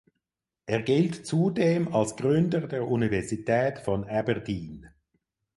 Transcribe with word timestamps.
Er 0.65 0.81
gilt 0.81 1.27
zudem 1.27 1.93
als 1.93 2.15
Gründer 2.15 2.61
der 2.61 2.87
Universität 2.87 3.77
von 3.77 4.03
Aberdeen. 4.09 4.89